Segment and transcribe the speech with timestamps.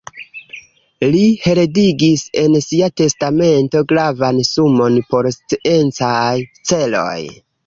[1.15, 6.35] Li heredigis en sia testamento gravan sumon por sciencaj
[6.73, 7.19] celoj.